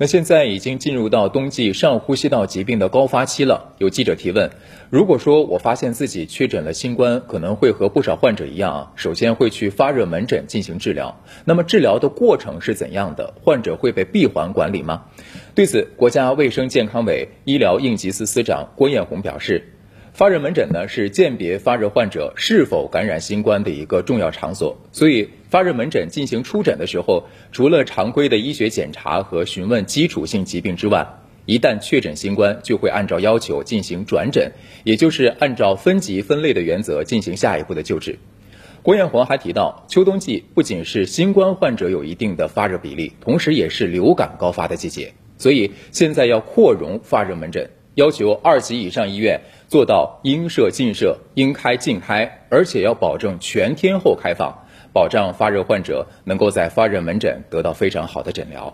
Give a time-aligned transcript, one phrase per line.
[0.00, 3.74] 那现在已经进入到冬季上呼吸道疾病的高发期了。
[3.78, 4.48] 有记者提问：
[4.90, 11.20] 如果说我发现自己确诊了新冠，可能会和不少患者一样，首先会去发热门诊进行治疗。
[11.44, 13.34] 那么治疗的过程是怎样的？
[13.42, 15.02] 患者会被闭环管理吗？
[15.52, 19.72] 对此，国家卫生健康委医疗应急司司长郭艳红表示。
[20.12, 31.06] 发热门诊呢是鉴别发热患者是否感染新冠的一个重要场所，所以发热门诊进行初诊的时候，除了常规的医学检查和询问基础性疾病之外，
[31.46, 34.52] 一旦确诊新冠，就会按照要求进行转诊，
[34.84, 38.18] 也就是按照分级分类的原则进行下一步的救治。
[38.82, 47.70] 郭艳红还提到，秋冬季不仅是新冠患者有一定的发热比例，同时也是流感高发的季节，所以现在要扩容发热门诊。
[47.98, 54.56] 要求二级以上医院做到应设尽设、应开尽开，而且要保证全天候开放，
[54.92, 58.72] 保障发热患者能够在发热门诊得到非常好的诊疗。